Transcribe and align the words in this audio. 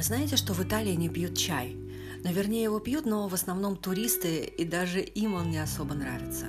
вы 0.00 0.04
знаете, 0.04 0.36
что 0.36 0.54
в 0.54 0.62
Италии 0.64 0.94
не 0.94 1.10
пьют 1.10 1.36
чай? 1.36 1.76
Но 2.24 2.32
вернее 2.32 2.62
его 2.62 2.80
пьют, 2.80 3.04
но 3.04 3.28
в 3.28 3.34
основном 3.34 3.76
туристы, 3.76 4.44
и 4.44 4.64
даже 4.64 5.02
им 5.02 5.34
он 5.34 5.50
не 5.50 5.58
особо 5.58 5.92
нравится. 5.92 6.46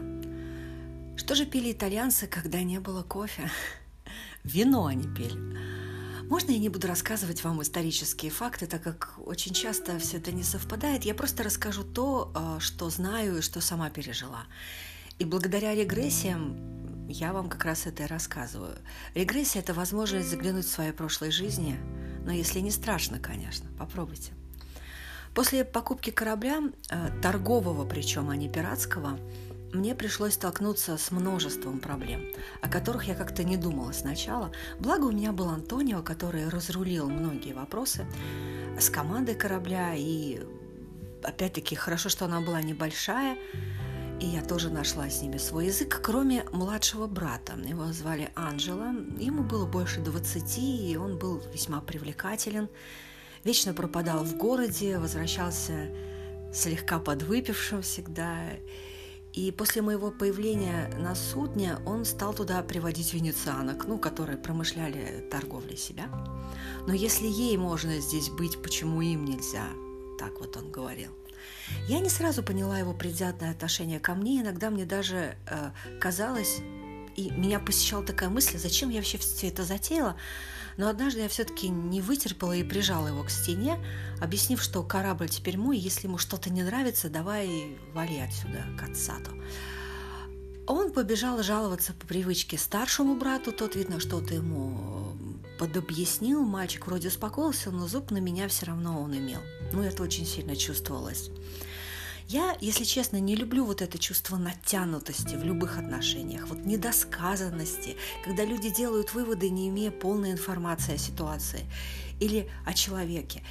Что 1.17 1.35
же 1.35 1.45
пили 1.45 1.73
итальянцы, 1.73 2.27
когда 2.27 2.63
не 2.63 2.79
было 2.79 3.03
кофе? 3.03 3.51
Вино 4.45 4.85
они 4.85 5.03
пили. 5.03 5.37
Можно 6.29 6.51
я 6.51 6.59
не 6.59 6.69
буду 6.69 6.87
рассказывать 6.87 7.43
вам 7.43 7.61
исторические 7.61 8.31
факты, 8.31 8.67
так 8.67 8.83
как 8.83 9.15
очень 9.17 9.53
часто 9.53 9.99
все 9.99 10.15
это 10.15 10.31
не 10.31 10.43
совпадает. 10.43 11.03
Я 11.03 11.13
просто 11.13 11.43
расскажу 11.43 11.83
то, 11.83 12.31
э, 12.33 12.61
что 12.61 12.89
знаю 12.89 13.39
и 13.39 13.41
что 13.41 13.59
сама 13.59 13.89
пережила. 13.89 14.45
И 15.19 15.25
благодаря 15.25 15.75
регрессиям 15.75 16.80
я 17.11 17.33
вам 17.33 17.49
как 17.49 17.65
раз 17.65 17.85
это 17.85 18.03
и 18.03 18.07
рассказываю. 18.07 18.77
Регрессия– 19.13 19.61
это 19.61 19.73
возможность 19.73 20.29
заглянуть 20.29 20.65
в 20.65 20.71
свои 20.71 20.91
прошлой 20.91 21.31
жизни, 21.31 21.79
но 22.25 22.31
если 22.31 22.59
не 22.59 22.71
страшно, 22.71 23.19
конечно, 23.19 23.69
попробуйте. 23.77 24.33
После 25.33 25.63
покупки 25.63 26.09
корабля, 26.09 26.61
э, 26.89 27.21
торгового 27.21 27.85
причем, 27.85 28.29
а 28.29 28.35
не 28.35 28.49
пиратского, 28.49 29.17
мне 29.73 29.95
пришлось 29.95 30.33
столкнуться 30.33 30.97
с 30.97 31.11
множеством 31.11 31.79
проблем, 31.79 32.25
о 32.61 32.67
которых 32.67 33.05
я 33.05 33.15
как-то 33.15 33.43
не 33.43 33.55
думала 33.55 33.93
сначала. 33.93 34.51
Благо 34.79 35.05
у 35.05 35.11
меня 35.11 35.31
был 35.31 35.47
Антонио, 35.47 36.01
который 36.03 36.49
разрулил 36.49 37.09
многие 37.09 37.53
вопросы 37.53 38.05
с 38.77 38.89
командой 38.89 39.35
корабля, 39.35 39.93
и 39.95 40.41
опять-таки 41.23 41.75
хорошо, 41.75 42.09
что 42.09 42.25
она 42.25 42.41
была 42.41 42.61
небольшая, 42.61 43.37
и 44.21 44.25
я 44.27 44.43
тоже 44.43 44.69
нашла 44.69 45.09
с 45.09 45.23
ними 45.23 45.37
свой 45.37 45.65
язык, 45.65 45.99
кроме 46.03 46.45
младшего 46.51 47.07
брата. 47.07 47.53
Его 47.53 47.91
звали 47.91 48.29
Анджело, 48.35 48.93
ему 49.17 49.41
было 49.41 49.65
больше 49.65 49.99
20, 49.99 50.59
и 50.59 50.95
он 50.95 51.17
был 51.17 51.41
весьма 51.51 51.81
привлекателен. 51.81 52.69
Вечно 53.43 53.73
пропадал 53.73 54.23
в 54.23 54.37
городе, 54.37 54.99
возвращался 54.99 55.89
слегка 56.53 56.99
подвыпившим 56.99 57.81
всегда, 57.81 58.37
и 59.33 59.51
после 59.51 59.81
моего 59.81 60.11
появления 60.11 60.93
на 60.99 61.15
судне 61.15 61.77
он 61.87 62.05
стал 62.05 62.35
туда 62.35 62.61
приводить 62.61 63.15
венецианок, 63.15 63.85
ну, 63.87 63.97
которые 63.97 64.37
промышляли 64.37 65.27
торговлей 65.31 65.77
себя. 65.77 66.11
Но 66.85 66.93
если 66.93 67.25
ей 67.25 67.57
можно 67.57 67.99
здесь 67.99 68.29
быть, 68.29 68.61
почему 68.61 69.01
им 69.01 69.25
нельзя? 69.25 69.65
Так 70.19 70.39
вот 70.41 70.55
он 70.57 70.69
говорил. 70.69 71.09
Я 71.87 71.99
не 71.99 72.09
сразу 72.09 72.43
поняла 72.43 72.77
его 72.77 72.93
предвзятое 72.93 73.51
отношение 73.51 73.99
ко 73.99 74.13
мне. 74.13 74.41
Иногда 74.41 74.69
мне 74.69 74.85
даже 74.85 75.35
э, 75.47 75.71
казалось, 75.99 76.59
и 77.15 77.29
меня 77.31 77.59
посещала 77.59 78.03
такая 78.03 78.29
мысль, 78.29 78.57
зачем 78.57 78.89
я 78.89 78.97
вообще 78.97 79.17
все 79.17 79.47
это 79.47 79.63
затеяла. 79.63 80.15
Но 80.77 80.87
однажды 80.87 81.21
я 81.21 81.27
все-таки 81.27 81.67
не 81.67 82.01
вытерпела 82.01 82.53
и 82.53 82.63
прижала 82.63 83.07
его 83.07 83.23
к 83.23 83.29
стене, 83.29 83.77
объяснив, 84.21 84.61
что 84.61 84.83
корабль 84.83 85.29
теперь 85.29 85.57
мой, 85.57 85.77
если 85.77 86.07
ему 86.07 86.17
что-то 86.17 86.49
не 86.49 86.63
нравится, 86.63 87.09
давай 87.09 87.77
вали 87.93 88.19
отсюда 88.19 88.63
к 88.79 88.83
отцату. 88.83 89.31
Он 90.67 90.93
побежал 90.93 91.43
жаловаться 91.43 91.93
по 91.93 92.07
привычке 92.07 92.57
старшему 92.57 93.15
брату, 93.15 93.51
тот, 93.51 93.75
видно, 93.75 93.99
что-то 93.99 94.33
ему 94.33 95.13
подобъяснил, 95.61 96.41
мальчик 96.41 96.87
вроде 96.87 97.09
успокоился, 97.09 97.69
но 97.69 97.87
зуб 97.87 98.09
на 98.09 98.17
меня 98.17 98.47
все 98.47 98.65
равно 98.65 98.99
он 98.99 99.15
имел. 99.15 99.41
Ну, 99.71 99.83
это 99.83 100.01
очень 100.01 100.25
сильно 100.25 100.55
чувствовалось. 100.55 101.29
Я, 102.27 102.57
если 102.61 102.83
честно, 102.83 103.17
не 103.17 103.35
люблю 103.35 103.65
вот 103.65 103.83
это 103.83 103.99
чувство 103.99 104.37
натянутости 104.37 105.35
в 105.35 105.43
любых 105.43 105.77
отношениях, 105.77 106.47
вот 106.47 106.65
недосказанности, 106.65 107.95
когда 108.25 108.43
люди 108.43 108.71
делают 108.71 109.13
выводы, 109.13 109.51
не 109.51 109.69
имея 109.69 109.91
полной 109.91 110.31
информации 110.31 110.95
о 110.95 110.97
ситуации 110.97 111.71
или 112.19 112.49
о 112.65 112.73
человеке. 112.73 113.43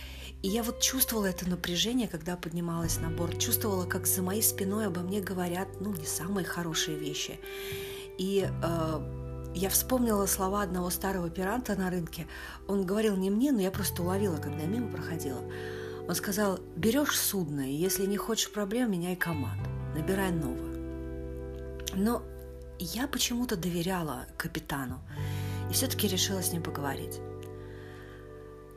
И 0.42 0.48
я 0.48 0.64
вот 0.64 0.80
чувствовала 0.80 1.26
это 1.26 1.48
напряжение, 1.48 2.08
когда 2.08 2.34
поднималась 2.34 2.98
на 2.98 3.10
борт, 3.10 3.38
чувствовала, 3.38 3.86
как 3.86 4.08
за 4.08 4.22
моей 4.22 4.42
спиной 4.42 4.86
обо 4.86 5.02
мне 5.02 5.20
говорят, 5.20 5.68
ну, 5.80 5.94
не 5.94 6.06
самые 6.06 6.44
хорошие 6.44 6.98
вещи. 6.98 7.38
И 8.18 8.50
э, 8.50 9.19
я 9.54 9.68
вспомнила 9.68 10.26
слова 10.26 10.62
одного 10.62 10.90
старого 10.90 11.28
пиранта 11.28 11.74
на 11.76 11.90
рынке. 11.90 12.26
Он 12.68 12.86
говорил 12.86 13.16
не 13.16 13.30
мне, 13.30 13.52
но 13.52 13.60
я 13.60 13.70
просто 13.70 14.02
уловила, 14.02 14.36
когда 14.36 14.64
мимо 14.64 14.88
проходила. 14.88 15.40
Он 16.08 16.14
сказал, 16.14 16.58
берешь 16.76 17.18
судно, 17.18 17.60
и 17.70 17.74
если 17.74 18.06
не 18.06 18.16
хочешь 18.16 18.52
проблем, 18.52 18.90
меняй 18.90 19.16
команду, 19.16 19.68
набирай 19.94 20.30
новую. 20.30 20.70
Но 21.94 22.22
я 22.78 23.06
почему-то 23.08 23.56
доверяла 23.56 24.26
капитану 24.36 25.00
и 25.70 25.72
все-таки 25.72 26.08
решила 26.08 26.42
с 26.42 26.52
ним 26.52 26.62
поговорить. 26.62 27.20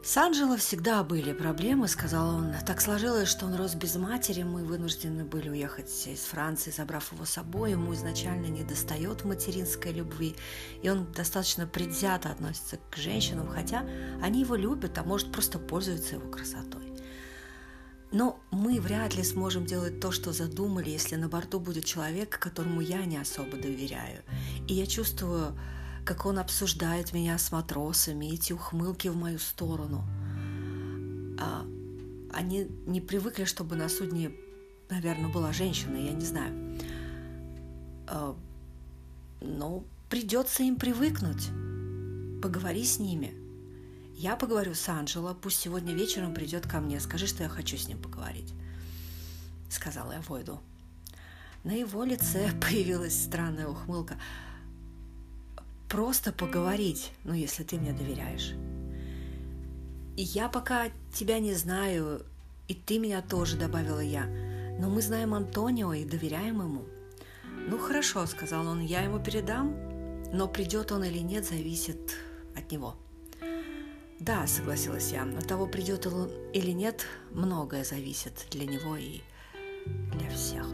С 0.05 0.17
Анджело 0.17 0.57
всегда 0.57 1.01
были 1.01 1.31
проблемы, 1.31 1.87
сказал 1.87 2.35
он. 2.35 2.53
Так 2.67 2.81
сложилось, 2.81 3.29
что 3.29 3.45
он 3.45 3.55
рос 3.55 3.73
без 3.73 3.95
матери, 3.95 4.43
мы 4.43 4.65
вынуждены 4.65 5.23
были 5.23 5.47
уехать 5.47 5.89
из 6.07 6.19
Франции, 6.19 6.71
забрав 6.71 7.13
его 7.13 7.23
с 7.23 7.29
собой. 7.29 7.71
Ему 7.71 7.93
изначально 7.93 8.47
не 8.47 8.65
достает 8.65 9.23
материнской 9.23 9.93
любви, 9.93 10.35
и 10.81 10.89
он 10.89 11.09
достаточно 11.13 11.65
предвзято 11.67 12.29
относится 12.29 12.79
к 12.91 12.97
женщинам, 12.97 13.47
хотя 13.47 13.85
они 14.21 14.41
его 14.41 14.55
любят, 14.55 14.97
а 14.97 15.05
может 15.05 15.31
просто 15.31 15.57
пользуются 15.57 16.15
его 16.15 16.29
красотой. 16.29 16.93
Но 18.11 18.41
мы 18.51 18.81
вряд 18.81 19.15
ли 19.15 19.23
сможем 19.23 19.65
делать 19.65 20.01
то, 20.01 20.11
что 20.11 20.33
задумали, 20.33 20.89
если 20.89 21.15
на 21.15 21.29
борту 21.29 21.61
будет 21.61 21.85
человек, 21.85 22.37
которому 22.39 22.81
я 22.81 23.05
не 23.05 23.15
особо 23.15 23.55
доверяю. 23.55 24.21
И 24.67 24.73
я 24.73 24.85
чувствую, 24.85 25.57
как 26.05 26.25
он 26.25 26.39
обсуждает 26.39 27.13
меня 27.13 27.37
с 27.37 27.51
матросами, 27.51 28.27
эти 28.33 28.53
ухмылки 28.53 29.07
в 29.07 29.15
мою 29.15 29.39
сторону. 29.39 30.03
А, 31.39 31.65
они 32.33 32.67
не 32.85 33.01
привыкли, 33.01 33.45
чтобы 33.45 33.75
на 33.75 33.89
судне, 33.89 34.31
наверное, 34.89 35.29
была 35.29 35.53
женщина, 35.53 35.97
я 35.97 36.13
не 36.13 36.25
знаю. 36.25 36.79
А, 38.07 38.35
но 39.41 39.83
придется 40.09 40.63
им 40.63 40.75
привыкнуть. 40.75 41.49
Поговори 42.41 42.83
с 42.83 42.99
ними– 42.99 43.33
я 44.15 44.35
поговорю 44.35 44.73
с 44.75 44.87
Анджело, 44.87 45.33
пусть 45.33 45.59
сегодня 45.59 45.93
вечером 45.93 46.33
придет 46.33 46.67
ко 46.67 46.79
мне. 46.79 46.99
Скажи, 46.99 47.27
что 47.27 47.43
я 47.43 47.49
хочу 47.49 47.77
с 47.77 47.87
ним 47.87 47.97
поговорить. 47.97 48.53
Сказала 49.69 50.13
я 50.13 50.21
Войду. 50.21 50.59
На 51.63 51.71
его 51.71 52.03
лице 52.03 52.51
появилась 52.61 53.21
странная 53.21 53.67
ухмылка. 53.67 54.15
Просто 55.93 56.31
поговорить, 56.31 57.11
ну, 57.23 57.33
если 57.33 57.63
ты 57.63 57.77
мне 57.77 57.93
доверяешь. 57.93 58.53
И 60.17 60.23
я 60.23 60.49
пока 60.49 60.87
тебя 61.13 61.37
не 61.37 61.53
знаю, 61.53 62.25
и 62.67 62.73
ты 62.73 62.97
меня 62.97 63.21
тоже, 63.21 63.57
добавила 63.57 63.99
я. 63.99 64.25
Но 64.79 64.89
мы 64.89 65.03
знаем 65.03 65.35
Антонио 65.35 65.93
и 65.93 66.03
доверяем 66.03 66.61
ему. 66.61 66.85
Ну 67.69 67.77
хорошо, 67.77 68.25
сказал 68.25 68.65
он, 68.65 68.79
я 68.81 69.01
ему 69.01 69.19
передам, 69.19 69.75
но 70.33 70.47
придет 70.47 70.91
он 70.91 71.03
или 71.03 71.19
нет, 71.19 71.45
зависит 71.45 72.15
от 72.55 72.71
него. 72.71 72.95
Да, 74.19 74.47
согласилась 74.47 75.11
я, 75.11 75.21
от 75.21 75.47
того, 75.47 75.67
придет 75.67 76.07
он 76.07 76.27
или 76.53 76.71
нет, 76.71 77.05
многое 77.29 77.83
зависит 77.83 78.47
для 78.49 78.65
него 78.65 78.97
и 78.97 79.21
для 79.85 80.27
всех. 80.31 80.65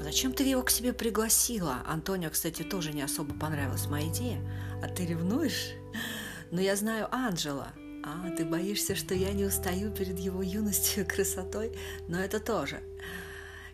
Зачем 0.00 0.32
ты 0.32 0.44
его 0.44 0.62
к 0.62 0.70
себе 0.70 0.92
пригласила? 0.92 1.82
Антонио, 1.86 2.30
кстати, 2.30 2.62
тоже 2.62 2.92
не 2.92 3.02
особо 3.02 3.34
понравилась 3.34 3.86
моя 3.86 4.08
идея. 4.08 4.40
А 4.82 4.88
ты 4.88 5.04
ревнуешь? 5.04 5.72
Но 6.50 6.60
я 6.60 6.74
знаю 6.74 7.14
Анджела. 7.14 7.68
А, 8.02 8.30
ты 8.30 8.46
боишься, 8.46 8.96
что 8.96 9.14
я 9.14 9.32
не 9.32 9.44
устаю 9.44 9.90
перед 9.92 10.18
его 10.18 10.42
юностью 10.42 11.04
и 11.04 11.06
красотой? 11.06 11.78
Но 12.08 12.18
это 12.18 12.40
тоже. 12.40 12.80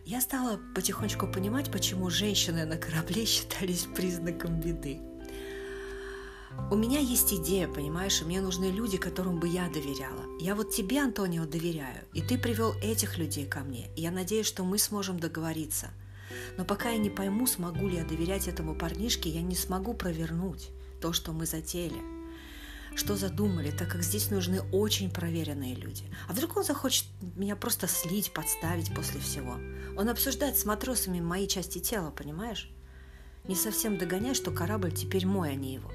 Я 0.05 0.21
стала 0.21 0.61
потихонечку 0.75 1.29
понимать, 1.29 1.71
почему 1.71 2.11
женщины 2.11 2.65
на 2.65 2.77
корабле 2.77 3.25
считались 3.25 3.87
признаком 3.95 4.61
беды. 4.61 5.01
У 6.71 6.75
меня 6.75 6.99
есть 6.99 7.33
идея, 7.33 7.69
понимаешь, 7.69 8.21
и 8.21 8.25
мне 8.25 8.41
нужны 8.41 8.67
люди, 8.67 8.99
которым 8.99 9.39
бы 9.39 9.47
я 9.47 9.69
доверяла. 9.69 10.25
Я 10.41 10.55
вот 10.55 10.71
тебе, 10.71 11.01
Антонио, 11.01 11.45
доверяю, 11.45 12.05
и 12.15 12.23
ты 12.23 12.39
привел 12.39 12.73
этих 12.83 13.19
людей 13.19 13.47
ко 13.47 13.61
мне, 13.61 13.91
я 13.95 14.11
надеюсь, 14.11 14.47
что 14.47 14.65
мы 14.65 14.79
сможем 14.79 15.21
договориться. 15.21 15.91
Но 16.57 16.65
пока 16.65 16.91
я 16.91 16.99
не 16.99 17.11
пойму, 17.11 17.47
смогу 17.47 17.89
ли 17.89 17.97
я 17.97 18.05
доверять 18.05 18.49
этому 18.49 18.75
парнишке, 18.75 19.31
я 19.31 19.43
не 19.43 19.55
смогу 19.55 19.95
провернуть 19.95 20.71
то, 21.01 21.13
что 21.13 21.33
мы 21.33 21.47
затеяли. 21.47 22.01
Что 22.95 23.15
задумали, 23.15 23.71
так 23.71 23.91
как 23.91 24.03
здесь 24.03 24.31
нужны 24.31 24.63
очень 24.73 25.11
проверенные 25.11 25.75
люди. 25.75 26.05
А 26.29 26.33
вдруг 26.33 26.57
он 26.57 26.65
захочет 26.65 27.05
меня 27.37 27.55
просто 27.55 27.87
слить, 27.87 28.33
подставить 28.33 28.95
после 28.95 29.21
всего? 29.21 29.59
Он 29.99 30.09
обсуждает 30.09 30.59
с 30.59 30.65
матросами 30.65 31.21
мои 31.21 31.47
части 31.47 31.79
тела, 31.79 32.11
понимаешь? 32.11 32.71
Не 33.45 33.55
совсем 33.55 33.99
догоняй, 33.99 34.35
что 34.35 34.51
корабль 34.51 34.93
теперь 34.93 35.27
мой, 35.27 35.51
а 35.51 35.55
не 35.55 35.75
его. 35.75 35.93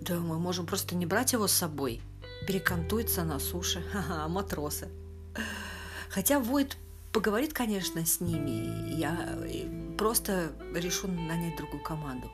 Да, 0.00 0.20
мы 0.20 0.38
можем 0.38 0.64
просто 0.64 0.94
не 0.94 1.06
брать 1.06 1.32
его 1.32 1.48
с 1.48 1.52
собой. 1.52 2.00
Перекантуется 2.46 3.24
на 3.24 3.38
суше. 3.40 3.82
Ха-ха, 3.92 4.28
матросы. 4.28 4.88
Хотя 6.08 6.38
Войд 6.38 6.76
поговорит, 7.18 7.52
конечно, 7.52 8.06
с 8.06 8.20
ними. 8.20 8.94
Я 8.96 9.36
просто 9.98 10.52
решу 10.72 11.08
нанять 11.08 11.56
другую 11.56 11.82
команду. 11.82 12.30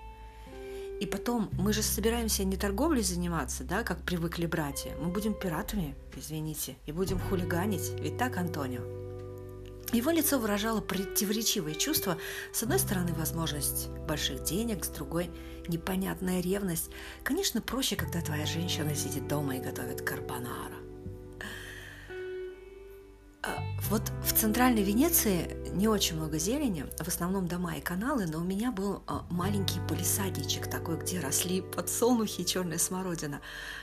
И 1.01 1.07
потом, 1.07 1.49
мы 1.53 1.73
же 1.73 1.81
собираемся 1.81 2.45
не 2.45 2.59
торговлей 2.59 3.03
заниматься, 3.03 3.65
да, 3.65 3.83
как 3.83 4.03
привыкли 4.03 4.45
братья. 4.45 4.95
Мы 5.01 5.09
будем 5.09 5.33
пиратами, 5.33 5.95
извините, 6.15 6.77
и 6.85 6.93
будем 6.93 7.19
хулиганить. 7.19 7.93
Ведь 7.99 8.19
так, 8.19 8.37
Антонио? 8.37 8.83
Его 9.95 10.11
лицо 10.11 10.39
выражало 10.39 10.83
противоречивые 10.83 11.77
чувства. 11.77 12.19
С 12.53 12.63
одной 12.63 12.79
стороны, 12.79 13.15
возможность 13.15 13.89
больших 14.07 14.43
денег, 14.43 14.85
с 14.85 14.89
другой– 14.89 15.31
непонятная 15.67 16.43
ревность. 16.43 16.91
Конечно, 17.23 17.63
проще, 17.63 17.97
когда 17.97 18.21
твоя 18.21 18.45
женщина 18.45 18.95
сидит 18.95 19.29
дома 19.29 19.57
и 19.57 19.63
готовит 19.63 20.03
карбонара. 20.03 20.84
А, 23.46 23.62
вот 23.91 24.02
в 24.25 24.32
центральной 24.32 24.82
Венеции 24.82 25.56
не 25.73 25.87
очень 25.87 26.17
много 26.17 26.38
зелени, 26.38 26.87
в 26.99 27.06
основном 27.06 27.46
дома 27.46 27.76
и 27.76 27.81
каналы, 27.81 28.26
но 28.26 28.38
у 28.38 28.44
меня 28.44 28.73
был 28.73 29.02
а, 29.06 29.26
маленький 29.29 29.81
полисадничек 29.88 30.70
такой, 30.70 30.96
где 30.96 31.20
росли 31.20 31.61
подсолнухи 31.61 32.41
и 32.41 32.46
черная 32.46 32.79
смородина. 32.79 33.41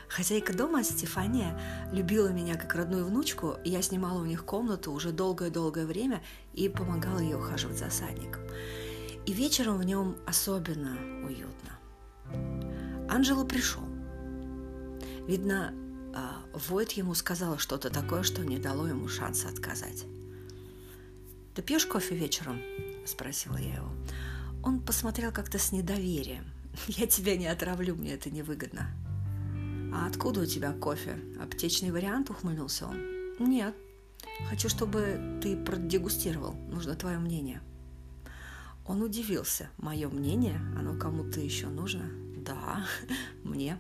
Хозяйка 0.08 0.54
дома, 0.54 0.84
Стефания, 0.84 1.60
любила 1.92 2.30
меня 2.30 2.56
как 2.56 2.74
родную 2.74 3.06
внучку, 3.06 3.58
я 3.64 3.82
снимала 3.82 4.20
у 4.20 4.26
них 4.26 4.46
комнату 4.46 4.92
уже 4.92 5.12
долгое-долгое 5.12 5.86
время 5.86 6.24
и 6.54 6.68
помогала 6.68 7.20
ей 7.20 7.36
ухаживать 7.36 7.78
за 7.78 7.92
садником. 7.92 8.42
И 9.28 9.34
вечером 9.34 9.78
в 9.78 9.84
нем 9.84 10.16
особенно 10.26 10.98
уютно. 11.24 11.78
Анжела 13.10 13.46
пришел. 13.46 13.84
Видно, 15.28 15.74
Войт 16.54 16.92
ему 16.94 17.14
сказала 17.16 17.58
что-то 17.58 17.90
такое, 17.90 18.24
что 18.24 18.46
не 18.46 18.58
дало 18.58 18.88
ему 18.88 19.08
шанса 19.08 19.50
отказать. 19.50 20.06
«Ты 21.56 21.62
пьешь 21.62 21.86
кофе 21.86 22.16
вечером?»– 22.16 22.62
спросила 23.06 23.58
я 23.58 23.76
его. 23.76 23.90
Он 24.64 24.80
посмотрел 24.80 25.32
как-то 25.32 25.58
с 25.58 25.72
недоверием. 25.72 26.46
«Я 26.88 27.08
тебя 27.08 27.36
не 27.36 27.48
отравлю, 27.48 27.96
мне 27.96 28.14
это 28.14 28.30
невыгодно». 28.30 28.90
«А 29.94 30.08
откуда 30.08 30.42
у 30.42 30.46
тебя 30.46 30.72
кофе? 30.72 31.20
Аптечный 31.42 31.92
вариант?»– 31.92 32.30
ухмыльнулся 32.30 32.88
он. 32.88 32.98
«Нет. 33.40 33.76
Хочу, 34.50 34.70
чтобы 34.70 35.40
ты 35.42 35.58
продегустировал. 35.58 36.54
Нужно 36.54 36.96
твое 36.96 37.18
мнение». 37.18 37.62
Он 38.86 39.02
удивился. 39.02 39.70
«Мое 39.78 40.08
мнение? 40.08 40.62
Оно 40.78 40.98
кому-то 40.98 41.42
еще 41.42 41.68
нужно?» 41.68 42.10
«Да, 42.38 42.86
мне». 43.44 43.78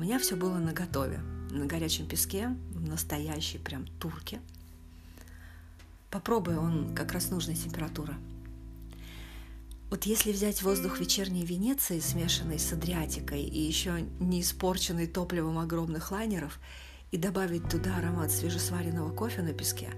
Меня 0.00 0.18
все 0.18 0.34
было 0.34 0.56
наготове, 0.56 1.18
на 1.50 1.66
горячем 1.66 2.06
песке, 2.06 2.56
в 2.70 2.88
настоящей 2.88 3.58
прям 3.58 3.86
турке. 3.86 4.40
Попробуй, 6.10 6.56
он 6.56 6.94
как 6.94 7.12
раз 7.12 7.28
нужная 7.28 7.54
температура. 7.54 8.14
Вот 9.90 10.04
если 10.04 10.32
взять 10.32 10.62
воздух 10.62 11.00
вечерней 11.00 11.44
Венеции, 11.44 12.00
смешанный 12.00 12.58
с 12.58 12.72
Адриатикой 12.72 13.42
и 13.42 13.60
еще 13.60 14.06
не 14.20 14.40
испорченный 14.40 15.06
топливом 15.06 15.58
огромных 15.58 16.12
лайнеров, 16.12 16.58
и 17.10 17.18
добавить 17.18 17.68
туда 17.68 17.98
аромат 17.98 18.30
свежесваренного 18.30 19.14
кофе 19.14 19.42
на 19.42 19.52
песке, 19.52 19.90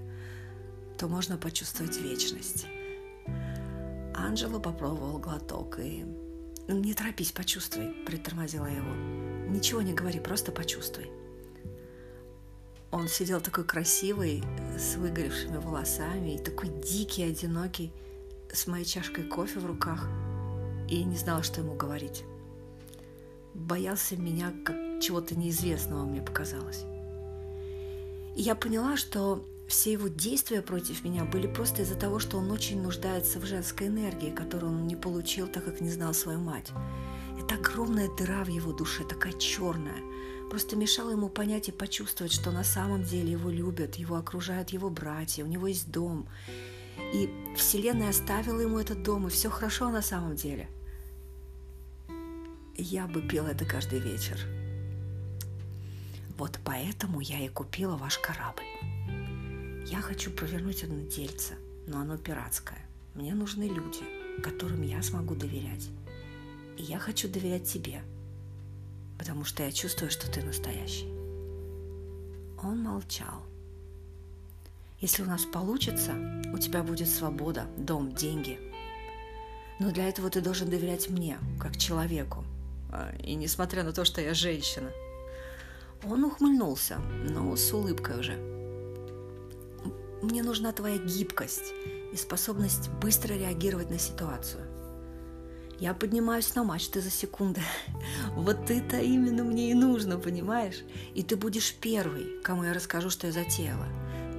то 0.97 1.07
можно 1.07 1.37
почувствовать 1.37 1.95
вечность. 1.95 2.65
Анджело 4.13 4.59
попробовал 4.59 5.17
глоток 5.19 5.79
и... 5.79 6.05
«Не 6.67 6.93
торопись, 6.93 7.31
почувствуй»,— 7.31 7.93
притормозила 8.05 8.65
его. 8.65 9.32
Ничего 9.49 9.81
не 9.81 9.93
говори, 9.93 10.19
просто 10.19 10.51
почувствуй. 10.51 11.11
Он 12.91 13.07
сидел 13.07 13.41
такой 13.41 13.63
красивый, 13.63 14.43
с 14.77 14.95
выгоревшими 14.97 15.57
волосами, 15.57 16.35
и 16.35 16.37
такой 16.37 16.69
дикий, 16.69 17.23
одинокий, 17.23 17.91
с 18.51 18.67
моей 18.67 18.85
чашкой 18.85 19.23
кофе 19.23 19.59
в 19.59 19.65
руках, 19.65 20.07
и 20.87 21.03
не 21.03 21.17
знала, 21.17 21.41
что 21.41 21.61
ему 21.61 21.73
говорить. 21.73 22.23
Боялся 23.55 24.15
меня 24.15 24.53
как 24.63 24.75
чего-то 25.01 25.35
неизвестного, 25.35 26.05
мне 26.05 26.21
показалось. 26.21 26.85
И 28.35 28.41
я 28.41 28.55
поняла, 28.55 28.95
что 28.95 29.43
все 29.67 29.93
его 29.93 30.07
действия 30.07 30.61
против 30.61 31.03
меня 31.03 31.23
были 31.25 31.47
просто 31.47 31.81
из-за 31.81 31.95
того, 31.95 32.19
что 32.19 32.37
он 32.37 32.51
очень 32.51 32.81
нуждается 32.81 33.39
в 33.39 33.45
женской 33.45 33.87
энергии, 33.87 34.29
которую 34.29 34.71
он 34.71 34.87
не 34.87 34.95
получил, 34.95 35.47
так 35.47 35.65
как 35.65 35.81
не 35.81 35.89
знал 35.89 36.13
свою 36.13 36.39
мать. 36.39 36.71
Это 37.53 37.61
огромная 37.61 38.09
дыра 38.09 38.43
в 38.43 38.47
его 38.47 38.71
душе, 38.71 39.03
такая 39.03 39.33
черная, 39.33 40.01
просто 40.49 40.75
мешала 40.75 41.11
ему 41.11 41.29
понять 41.29 41.69
и 41.69 41.71
почувствовать, 41.71 42.33
что 42.33 42.51
на 42.51 42.63
самом 42.63 43.03
деле 43.03 43.31
его 43.31 43.49
любят, 43.49 43.95
его 43.95 44.15
окружают 44.15 44.69
его 44.69 44.89
братья, 44.89 45.43
у 45.43 45.47
него 45.47 45.67
есть 45.67 45.91
дом. 45.91 46.27
И 47.13 47.29
Вселенная 47.55 48.09
оставила 48.09 48.59
ему 48.59 48.79
этот 48.79 49.03
дом, 49.03 49.27
и 49.27 49.29
все 49.29 49.49
хорошо 49.49 49.89
на 49.89 50.01
самом 50.01 50.35
деле. 50.35 50.67
Я 52.75 53.05
бы 53.07 53.21
пила 53.21 53.51
это 53.51 53.65
каждый 53.65 53.99
вечер. 53.99 54.39
Вот 56.37 56.59
поэтому 56.63 57.19
я 57.19 57.39
и 57.39 57.49
купила 57.49 57.97
ваш 57.97 58.17
корабль. 58.17 58.63
Я 59.85 60.01
хочу 60.01 60.31
провернуть 60.31 60.83
одно 60.83 61.01
дельце, 61.01 61.53
но 61.85 61.99
оно 61.99 62.17
пиратское. 62.17 62.83
Мне 63.13 63.35
нужны 63.35 63.65
люди, 63.65 64.01
которым 64.41 64.81
я 64.81 65.03
смогу 65.03 65.35
доверять. 65.35 65.89
И 66.77 66.83
я 66.83 66.99
хочу 66.99 67.27
доверять 67.27 67.65
тебе, 67.65 68.01
потому 69.17 69.45
что 69.45 69.63
я 69.63 69.71
чувствую, 69.71 70.11
что 70.11 70.31
ты 70.31 70.41
настоящий. 70.43 71.07
Он 72.61 72.81
молчал. 72.81 73.43
Если 74.99 75.21
у 75.21 75.25
нас 75.25 75.43
получится, 75.43 76.13
у 76.53 76.57
тебя 76.57 76.81
будет 76.81 77.09
свобода, 77.09 77.67
дом, 77.77 78.13
деньги. 78.15 78.57
Но 79.79 79.91
для 79.91 80.07
этого 80.07 80.29
ты 80.29 80.39
должен 80.39 80.69
доверять 80.69 81.09
мне, 81.09 81.37
как 81.59 81.77
человеку. 81.77 82.45
А, 82.89 83.13
и 83.17 83.35
несмотря 83.35 83.83
на 83.83 83.91
то, 83.91 84.05
что 84.05 84.21
я 84.21 84.33
женщина. 84.33 84.89
Он 86.05 86.23
ухмыльнулся, 86.23 86.99
но 87.29 87.55
с 87.55 87.73
улыбкой 87.73 88.19
уже. 88.19 88.37
Мне 90.21 90.41
нужна 90.41 90.71
твоя 90.71 90.97
гибкость 90.97 91.73
и 92.13 92.15
способность 92.15 92.89
быстро 93.01 93.33
реагировать 93.33 93.89
на 93.89 93.99
ситуацию. 93.99 94.63
Я 95.79 95.93
поднимаюсь 95.93 96.55
на 96.55 96.63
мачты 96.63 97.01
за 97.01 97.09
секунды. 97.09 97.61
Вот 98.35 98.71
это 98.71 98.99
именно 98.99 99.43
мне 99.43 99.71
и 99.71 99.73
нужно, 99.73 100.17
понимаешь? 100.17 100.83
И 101.13 101.23
ты 101.23 101.35
будешь 101.35 101.73
первый, 101.73 102.41
кому 102.41 102.63
я 102.63 102.73
расскажу, 102.73 103.09
что 103.09 103.27
я 103.27 103.33
затеяла. 103.33 103.87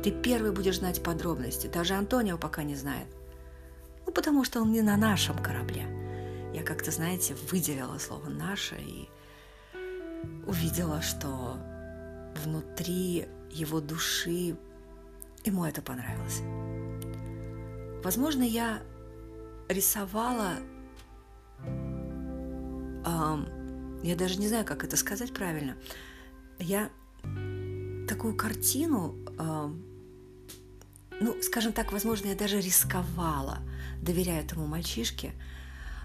Ты 0.03 0.11
первый 0.11 0.53
будешь 0.53 0.79
знать 0.79 1.03
подробности. 1.03 1.67
Даже 1.67 1.95
Антонио 1.95 2.39
пока 2.39 2.63
не 2.63 2.75
знает. 2.75 3.09
Ну, 4.07 4.13
потому 4.13 4.45
что 4.45 4.61
он 4.61 4.73
не 4.73 4.83
на 4.83 4.97
нашем 4.97 5.39
корабле. 5.39 5.87
Я 6.55 6.63
как-то, 6.63 6.91
знаете, 6.91 7.35
выделила 7.51 7.99
слово 7.99 8.29
«наше» 8.29 8.77
и 8.77 9.09
увидела, 10.47 11.03
что 11.03 11.57
внутри 12.45 13.27
его 13.51 13.81
души 13.81 14.57
ему 15.45 15.65
это 15.65 15.83
понравилось. 15.83 16.43
Возможно, 18.05 18.43
я 18.43 18.83
рисовала 19.69 20.55
я 23.05 24.17
даже 24.17 24.39
не 24.39 24.49
знаю, 24.49 24.65
как 24.65 24.85
это 24.85 24.97
сказать 24.97 25.33
правильно. 25.33 25.77
Я 26.59 26.91
такую 28.07 28.37
картину, 28.37 29.17
ну, 31.21 31.43
скажем 31.43 31.73
так, 31.73 31.93
возможно, 31.93 32.29
я 32.29 32.35
даже 32.35 32.61
рисковала, 32.61 33.61
доверяя 34.03 34.43
этому 34.43 34.67
мальчишке, 34.67 35.33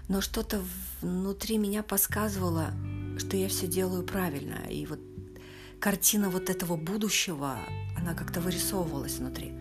но 0.08 0.20
что-то 0.20 0.62
внутри 1.02 1.58
меня 1.58 1.82
подсказывало, 1.82 2.72
что 3.18 3.36
я 3.36 3.48
все 3.48 3.66
делаю 3.66 4.02
правильно. 4.02 4.66
И 4.70 4.86
вот 4.86 5.00
картина 5.78 6.30
вот 6.30 6.48
этого 6.50 6.76
будущего, 6.76 7.58
она 7.96 8.14
как-то 8.14 8.40
вырисовывалась 8.40 9.18
внутри. 9.18 9.52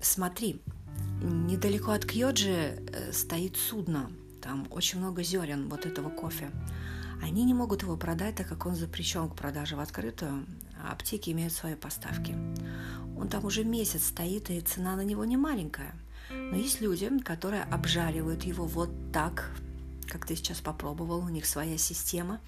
Смотри, 0.00 0.60
недалеко 1.20 1.92
от 1.92 2.04
Кьоджи 2.04 2.80
э, 2.92 3.12
стоит 3.12 3.56
судно– 3.56 4.10
там 4.42 4.66
очень 4.70 4.98
много 4.98 5.22
зерен 5.22 5.68
вот 5.68 5.86
этого 5.86 6.10
кофе. 6.10 6.50
Они 7.22 7.44
не 7.44 7.54
могут 7.54 7.82
его 7.82 7.96
продать, 7.96 8.34
так 8.34 8.48
как 8.48 8.66
он 8.66 8.74
запрещен 8.74 9.28
к 9.28 9.36
продаже 9.36 9.76
в 9.76 9.80
открытую, 9.80 10.44
а 10.82 10.92
аптеки 10.92 11.30
имеют 11.30 11.52
свои 11.52 11.76
поставки. 11.76 12.36
Он 13.16 13.28
там 13.28 13.44
уже 13.44 13.62
месяц 13.62 14.06
стоит, 14.06 14.50
и 14.50 14.60
цена 14.60 14.96
на 14.96 15.04
него 15.04 15.24
не 15.24 15.36
маленькая. 15.36 15.94
Но 16.30 16.56
есть 16.56 16.80
люди, 16.80 17.08
которые 17.20 17.62
обжаривают 17.62 18.42
его 18.42 18.66
вот 18.66 18.90
так, 19.12 19.52
как 20.08 20.26
ты 20.26 20.34
сейчас 20.34 20.60
попробовал, 20.60 21.20
у 21.20 21.28
них 21.28 21.46
своя 21.46 21.78
система, 21.78 22.40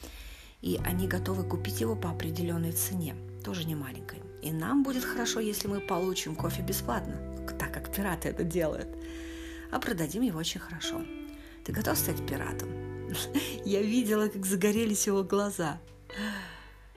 и 0.61 0.81
они 0.85 1.07
готовы 1.07 1.45
купить 1.45 1.81
его 1.81 1.95
по 1.95 2.11
определенной 2.11 2.73
цене, 2.73 3.15
тоже 3.45 3.65
не 3.65 3.77
маленькой. 3.77 4.21
И 4.43 4.51
нам 4.51 4.83
будет 4.83 5.05
хорошо, 5.05 5.41
если 5.41 5.69
мы 5.69 5.81
получим 5.81 6.35
кофе 6.35 6.63
бесплатно, 6.63 7.17
так 7.59 7.73
как 7.73 7.95
пираты 7.95 8.29
это 8.31 8.43
делают, 8.43 8.89
а 9.71 9.79
продадим 9.79 10.23
его 10.23 10.39
очень 10.41 10.61
хорошо. 10.61 11.03
Ты 11.65 11.73
готов 11.73 11.99
стать 11.99 12.27
пиратом? 12.27 12.69
Я 13.65 13.83
видела, 13.83 14.29
как 14.29 14.47
загорелись 14.47 15.07
его 15.07 15.23
глаза. 15.23 15.79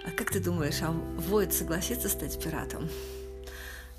А 0.05 0.12
как 0.12 0.31
ты 0.31 0.39
думаешь, 0.39 0.81
а 0.81 0.91
Войд 0.91 1.53
согласится 1.53 2.09
стать 2.09 2.41
пиратом? 2.43 2.89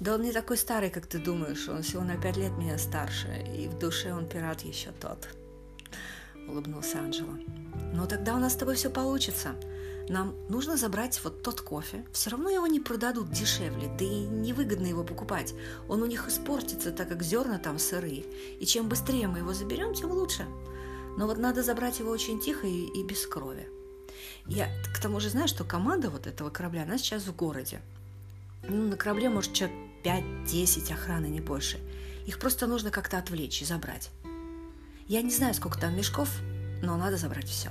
Да 0.01 0.15
он 0.15 0.23
не 0.23 0.33
такой 0.33 0.57
старый, 0.57 0.91
как 0.91 1.07
ты 1.07 1.19
думаешь. 1.19 1.69
Он 1.69 1.83
всего 1.83 2.03
на 2.03 2.17
пять 2.17 2.37
лет 2.37 2.53
меня 2.53 2.79
старше, 2.79 3.45
и 3.57 3.69
в 3.69 3.79
душе 3.79 4.13
он 4.13 4.29
пират 4.29 4.61
еще 4.63 4.93
тот.– 4.93 5.29
улыбнулся 6.49 6.99
Анджело. 6.99 7.39
«Но 7.93 8.07
тогда 8.07 8.35
у 8.35 8.39
нас 8.39 8.55
с 8.55 8.57
тобой 8.57 8.75
все 8.75 8.91
получится. 8.91 9.55
Нам 10.09 10.35
нужно 10.49 10.77
забрать 10.77 11.21
вот 11.23 11.43
тот 11.43 11.61
кофе. 11.61 12.05
Все 12.13 12.31
равно 12.31 12.49
его 12.49 12.67
не 12.67 12.81
продадут 12.81 13.31
дешевле, 13.31 13.91
да 13.99 14.05
и 14.05 14.21
невыгодно 14.21 14.87
его 14.87 15.05
покупать. 15.05 15.55
Он 15.89 16.03
у 16.03 16.07
них 16.07 16.29
испортится, 16.29 16.93
так 16.93 17.09
как 17.09 17.23
зерна 17.23 17.59
там 17.59 17.79
сырые. 17.79 18.25
И 18.59 18.65
чем 18.65 18.89
быстрее 18.89 19.29
мы 19.29 19.39
его 19.39 19.53
заберем, 19.53 19.93
тем 19.93 20.11
лучше. 20.11 20.47
Но 21.19 21.27
вот 21.27 21.39
надо 21.39 21.63
забрать 21.63 21.99
его 21.99 22.11
очень 22.11 22.41
тихо 22.41 22.67
и, 22.67 22.87
и 22.87 23.05
без 23.05 23.27
крови. 23.27 23.69
Я 24.47 24.69
к 24.95 25.01
тому 25.01 25.21
же 25.21 25.29
знаю, 25.29 25.49
что 25.49 25.65
команда 25.65 26.09
вот 26.09 26.27
этого 26.27 26.49
корабля, 26.49 26.85
она 26.85 26.97
сейчас 26.97 27.25
в 27.25 27.37
городе. 27.37 27.83
Ну, 28.67 28.89
на 28.89 28.97
корабле, 28.97 29.29
может, 29.29 29.53
человек 29.53 29.77
5-10 30.05 30.93
охраны, 30.93 31.27
не 31.27 31.41
больше. 31.41 31.79
Их 32.27 32.39
просто 32.39 32.67
нужно 32.67 32.91
как-то 32.91 33.19
отвлечь 33.19 33.61
и 33.61 33.67
забрать. 33.67 34.11
Я 35.07 35.23
не 35.23 35.31
знаю, 35.31 35.55
сколько 35.55 35.79
там 35.79 35.97
мешков, 35.97 36.31
но 36.83 36.97
надо 36.97 37.17
забрать 37.17 37.49
все. 37.49 37.71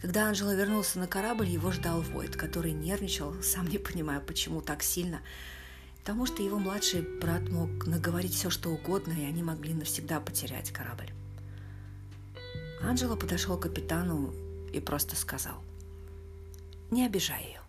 Когда 0.00 0.28
Анжела 0.28 0.54
вернулся 0.54 0.98
на 0.98 1.06
корабль, 1.06 1.48
его 1.48 1.70
ждал 1.72 2.00
Войт, 2.00 2.34
который 2.34 2.72
нервничал, 2.72 3.34
сам 3.42 3.66
не 3.66 3.76
понимая, 3.76 4.20
почему 4.20 4.62
так 4.62 4.82
сильно. 4.82 5.20
Потому 5.98 6.24
что 6.24 6.42
его 6.42 6.58
младший 6.58 7.02
брат 7.02 7.48
мог 7.50 7.86
наговорить 7.86 8.34
все, 8.34 8.48
что 8.48 8.70
угодно, 8.70 9.12
и 9.12 9.24
они 9.24 9.42
могли 9.42 9.74
навсегда 9.74 10.20
потерять 10.20 10.70
корабль. 10.70 11.10
Анжела 12.82 13.14
подошел 13.14 13.58
к 13.58 13.62
капитану 13.64 14.32
и 14.72 14.80
просто 14.80 15.16
сказал, 15.16 15.62
«Не 16.90 17.04
обижай 17.04 17.44
ее». 17.44 17.59